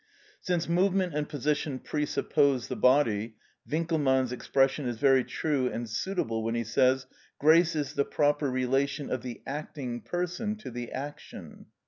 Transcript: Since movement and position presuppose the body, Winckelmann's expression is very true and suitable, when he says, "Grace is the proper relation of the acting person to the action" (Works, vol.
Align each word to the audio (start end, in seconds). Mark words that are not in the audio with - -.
Since 0.39 0.67
movement 0.67 1.13
and 1.13 1.29
position 1.29 1.77
presuppose 1.77 2.69
the 2.69 2.75
body, 2.75 3.35
Winckelmann's 3.69 4.31
expression 4.31 4.87
is 4.87 4.97
very 4.97 5.23
true 5.23 5.67
and 5.67 5.87
suitable, 5.87 6.43
when 6.43 6.55
he 6.55 6.63
says, 6.63 7.05
"Grace 7.37 7.75
is 7.75 7.93
the 7.93 8.03
proper 8.03 8.49
relation 8.49 9.11
of 9.11 9.21
the 9.21 9.43
acting 9.45 10.01
person 10.01 10.55
to 10.55 10.71
the 10.71 10.91
action" 10.91 11.39
(Works, 11.51 11.65
vol. 11.65 11.65